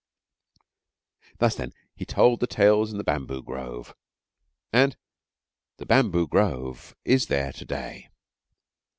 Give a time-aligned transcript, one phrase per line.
[1.37, 3.93] Thus, then, he told the tales in the bamboo grove,
[4.73, 4.97] and
[5.77, 8.09] the bamboo grove is there to day.